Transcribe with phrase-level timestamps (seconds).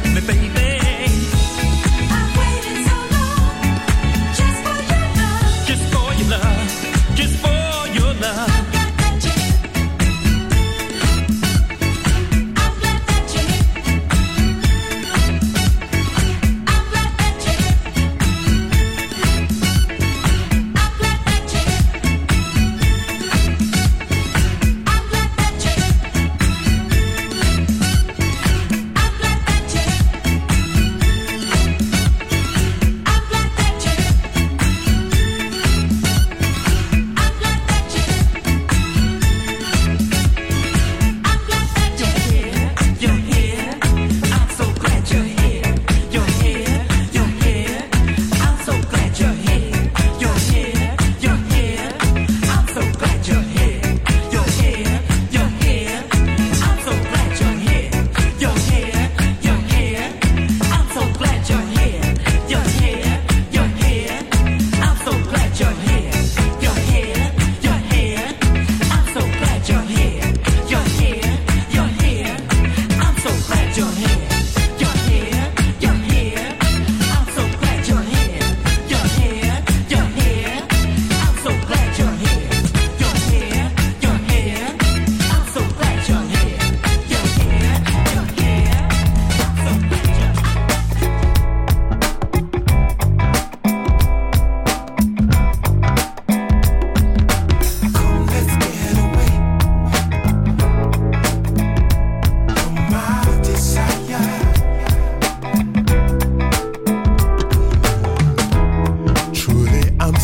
[0.00, 0.37] quick, me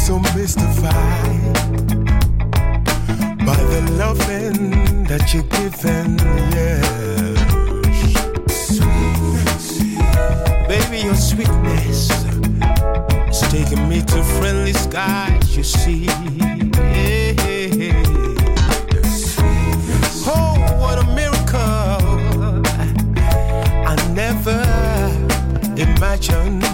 [0.05, 1.55] so mystified
[3.47, 6.19] by the loving that you're giving,
[6.53, 6.83] yeah.
[8.47, 9.79] Sweetness,
[10.69, 12.11] Baby, your sweetness
[13.31, 16.05] is taking me to friendly skies, you see.
[16.93, 17.33] Yeah.
[20.27, 22.61] Oh, what a miracle!
[23.89, 24.61] I never
[25.81, 26.74] imagined.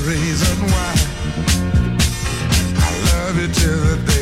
[0.00, 0.94] reason why
[2.76, 4.21] I love you till the day.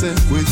[0.00, 0.49] dancing with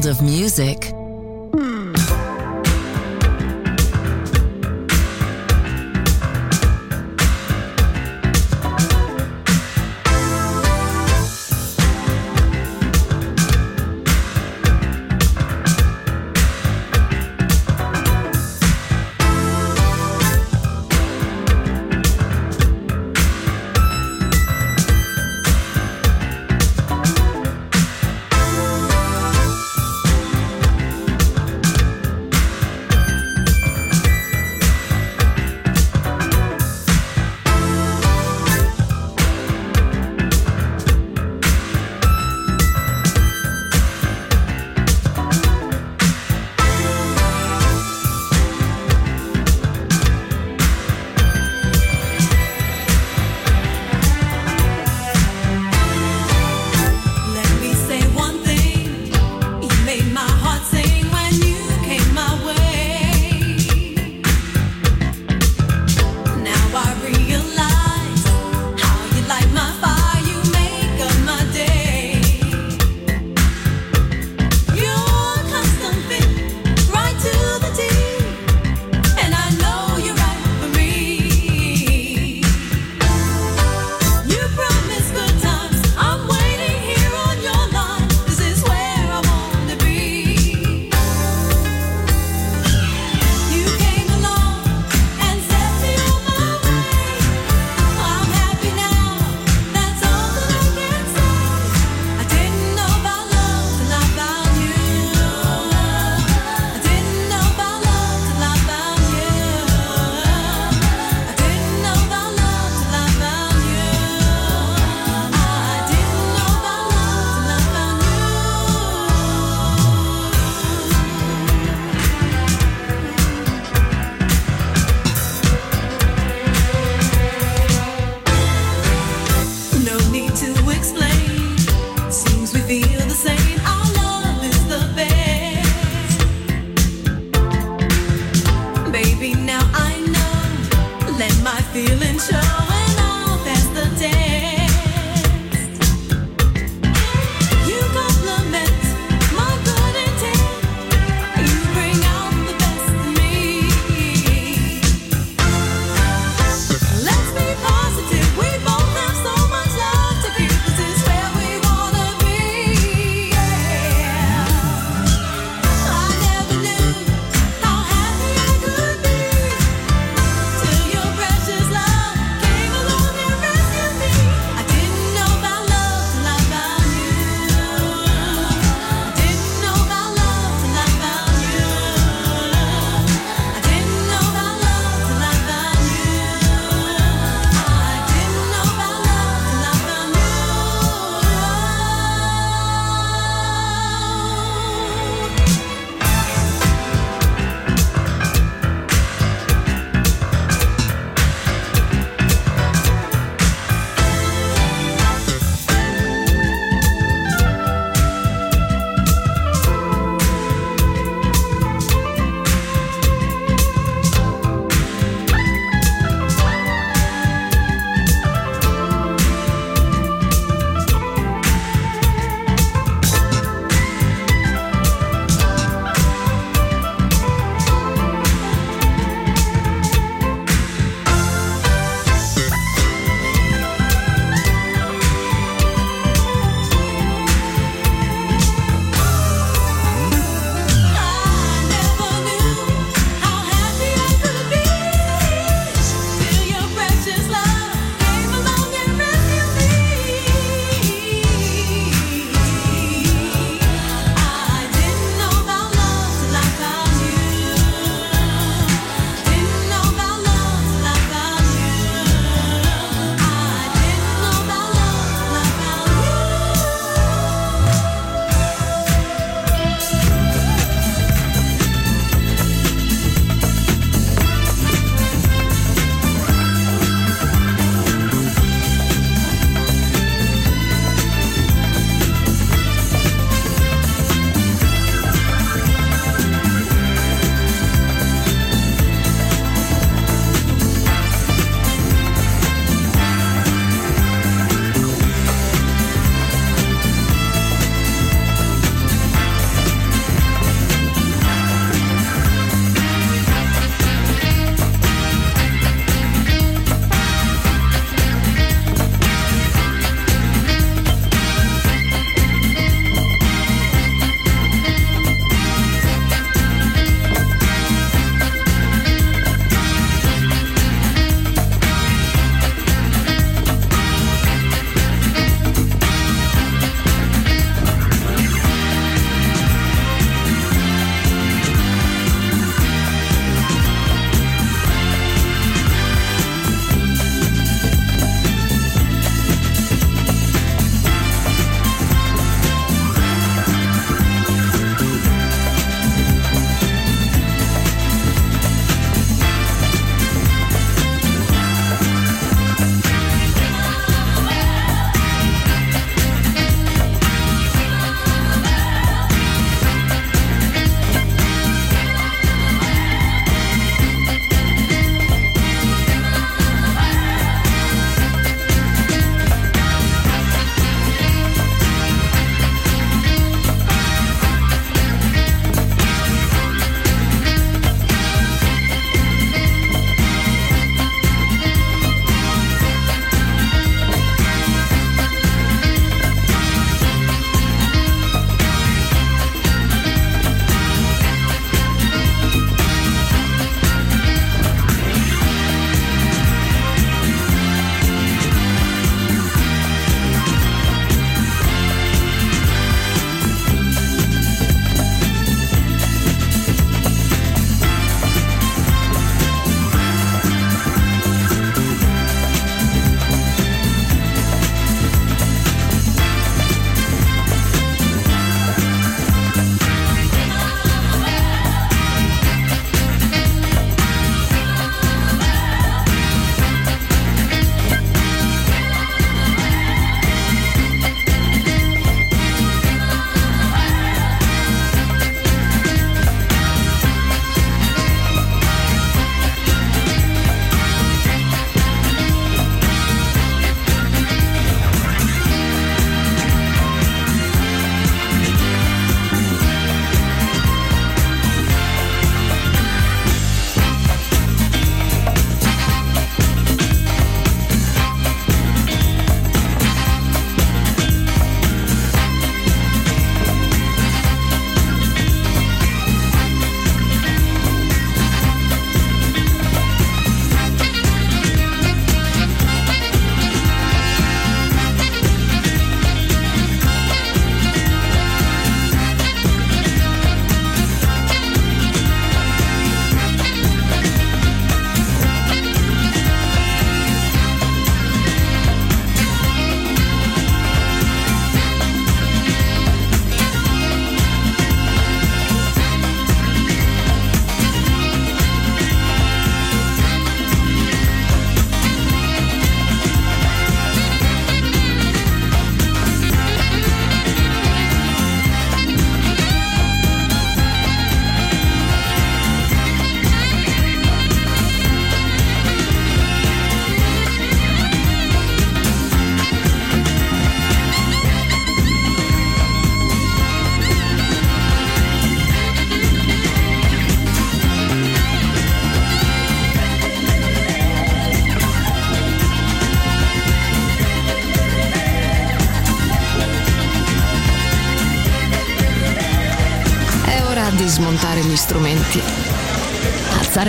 [0.00, 0.79] world of music.